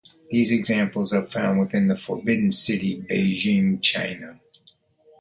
[0.31, 4.39] These examples are found within the Forbidden City, Beijing, China.